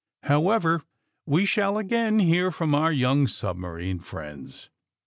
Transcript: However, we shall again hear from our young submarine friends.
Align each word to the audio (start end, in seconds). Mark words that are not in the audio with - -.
However, 0.23 0.81
we 1.27 1.45
shall 1.45 1.77
again 1.77 2.17
hear 2.17 2.49
from 2.49 2.73
our 2.73 2.91
young 2.91 3.27
submarine 3.27 3.99
friends. 3.99 4.71